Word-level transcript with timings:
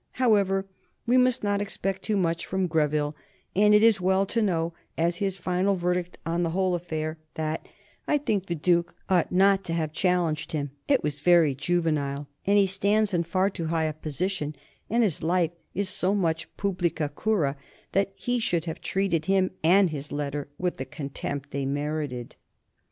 However, 0.13 0.65
we 1.05 1.15
must 1.15 1.43
not 1.43 1.61
expect 1.61 2.01
too 2.01 2.17
much 2.17 2.47
from 2.47 2.65
Greville, 2.65 3.15
and 3.55 3.75
it 3.75 3.83
is 3.83 4.01
well 4.01 4.25
to 4.25 4.41
know, 4.41 4.73
as 4.97 5.17
his 5.17 5.37
final 5.37 5.75
verdict 5.75 6.17
on 6.25 6.41
the 6.41 6.49
whole 6.49 6.73
affair, 6.73 7.19
that 7.35 7.67
"I 8.07 8.17
think 8.17 8.47
the 8.47 8.55
Duke 8.55 8.95
ought 9.09 9.31
not 9.31 9.63
to 9.65 9.73
have 9.73 9.93
challenged 9.93 10.53
him; 10.53 10.71
it 10.87 11.03
was 11.03 11.19
very 11.19 11.53
juvenile, 11.53 12.27
and 12.47 12.57
he 12.57 12.65
stands 12.65 13.13
in 13.13 13.21
far 13.25 13.51
too 13.51 13.65
high 13.67 13.83
a 13.85 13.93
position, 13.93 14.55
and 14.89 15.03
his 15.03 15.21
life 15.21 15.51
is 15.75 15.87
so 15.87 16.15
much 16.15 16.47
publica 16.57 17.07
cura 17.15 17.55
that 17.91 18.11
he 18.15 18.39
should 18.39 18.65
have 18.65 18.81
treated 18.81 19.25
him 19.27 19.51
and 19.63 19.91
his 19.91 20.11
letter 20.11 20.47
with 20.57 20.77
the 20.77 20.85
contempt 20.85 21.51
they 21.51 21.63
merited." 21.63 22.35